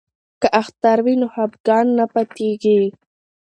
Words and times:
که 0.41 0.47
اختر 0.61 0.97
وي 1.05 1.15
نو 1.21 1.27
خفګان 1.33 1.85
نه 1.97 2.05
پاتیږي. 2.13 2.79